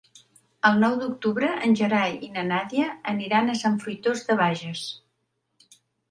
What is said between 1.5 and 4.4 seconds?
en Gerai i na Nàdia aniran a Sant Fruitós de